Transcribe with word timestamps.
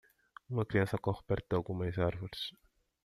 Uma 0.49 0.65
criança 0.65 0.97
corre 0.97 1.21
perto 1.27 1.49
de 1.51 1.57
algumas 1.57 1.99
árvores. 1.99 2.53